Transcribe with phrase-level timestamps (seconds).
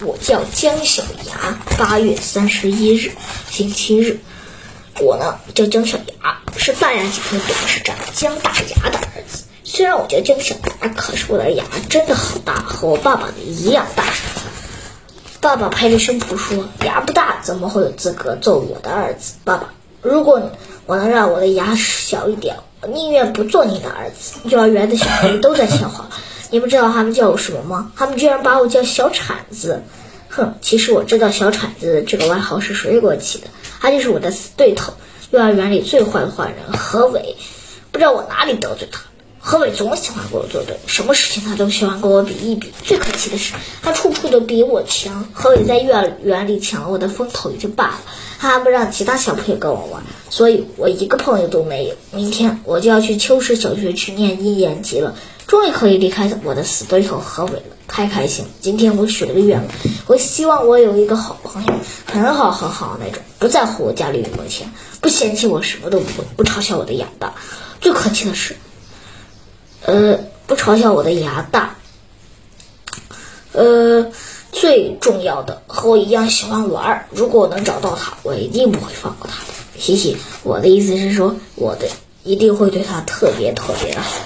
[0.00, 3.10] 我叫姜小牙，八月三十一日，
[3.50, 4.20] 星期日。
[5.00, 9.44] 我呢叫姜小牙，是大牙集团董事长姜大牙的儿子。
[9.64, 14.04] 虽然我叫姜小牙，可是我的牙真的好大，和我爸爸的一样大。
[15.40, 19.72] 爸爸拍着胸脯说：“牙不大，怎么会有资格做我的儿子？”爸爸，
[20.02, 20.52] 如果
[20.86, 24.40] 我能让我的牙小一点，我宁愿不做你的儿子。
[24.44, 26.08] 幼儿园的小朋友都在笑话。
[26.50, 27.92] 你们知道他们叫我什么吗？
[27.96, 29.82] 他们居然把我叫小铲子！
[30.28, 33.48] 哼，其实我知道小铲子这个外号是谁给我起的，
[33.80, 34.92] 他就是我的死对头，
[35.30, 37.36] 幼儿园里最坏的坏人何伟。
[37.90, 39.06] 不知道我哪里得罪他了，
[39.40, 42.72] 何伟总喜欢跟我作对，什么事情他都喜欢跟我比一比。
[42.84, 45.28] 最可气的是，他处处都比我强。
[45.32, 48.00] 何伟在幼儿园里抢了我的风头也就罢了，
[48.38, 51.94] 他还不让其他小朋友跟我玩，所以我一个朋友都没有。
[52.12, 55.14] 明天我就要去秋实小学去念一年级了。
[55.48, 58.50] 终于可以离开我的死对头何伟了，太开心了！
[58.60, 59.68] 今天我许了个愿望，
[60.06, 61.72] 我希望我有一个好朋友，
[62.04, 67.32] 很好很好那种，不在乎我家里有没有钱，不嫌弃我什么都不会，不嘲笑我的牙大。
[67.80, 68.56] 最可气的是，
[69.86, 71.76] 呃，不嘲笑我的牙大。
[73.52, 74.12] 呃，
[74.52, 77.06] 最重要的，和我一样喜欢玩。
[77.10, 79.80] 如果我能找到他，我一定不会放过他的。
[79.80, 81.88] 嘻嘻，我的意思是说，我的
[82.22, 84.20] 一定会对他特别特别的好。